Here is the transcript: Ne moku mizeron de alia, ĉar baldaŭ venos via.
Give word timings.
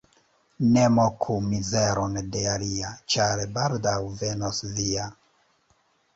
Ne 0.77 0.85
moku 0.93 1.35
mizeron 1.49 2.15
de 2.37 2.41
alia, 2.55 2.91
ĉar 3.17 3.45
baldaŭ 3.59 3.95
venos 4.25 4.65
via. 4.81 5.07